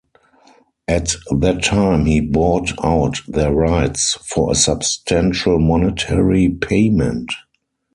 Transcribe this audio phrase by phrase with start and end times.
[0.87, 7.31] At that time he bought out their rights for a substantial monetary payment.